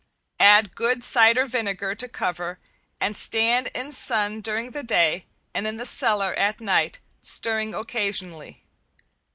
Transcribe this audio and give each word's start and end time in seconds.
Add 0.39 0.73
good 0.73 1.03
cider 1.03 1.45
vinegar 1.45 1.93
to 1.93 2.07
cover 2.09 2.57
and 2.99 3.15
stand 3.15 3.67
in 3.75 3.91
sun 3.91 4.41
during 4.41 4.71
the 4.71 4.81
day 4.81 5.27
and 5.53 5.67
in 5.67 5.77
the 5.77 5.85
cellar 5.85 6.33
at 6.33 6.59
night, 6.59 6.97
stirring 7.21 7.75
occasionally. 7.75 8.63